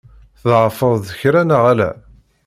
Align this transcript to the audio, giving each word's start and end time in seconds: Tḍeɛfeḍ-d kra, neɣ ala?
Tḍeɛfeḍ-d 0.41 1.05
kra, 1.19 1.41
neɣ 1.43 1.63
ala? 1.71 1.89